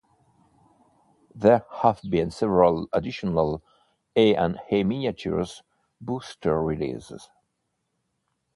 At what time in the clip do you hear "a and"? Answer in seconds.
4.15-4.59